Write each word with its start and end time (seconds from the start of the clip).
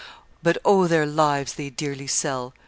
But 0.41 0.57
O, 0.65 0.87
their 0.87 1.05
lives 1.05 1.53
they 1.53 1.69
dearly 1.69 2.07
sell! 2.07 2.55